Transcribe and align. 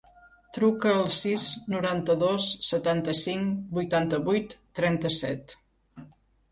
Truca 0.55 0.93
al 1.01 1.11
sis, 1.17 1.43
noranta-dos, 1.75 2.49
setanta-cinc, 2.71 3.55
vuitanta-vuit, 3.79 4.61
trenta-set. 4.83 5.57